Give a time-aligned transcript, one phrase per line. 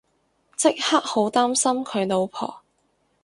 [0.57, 2.63] 即刻好擔心佢老婆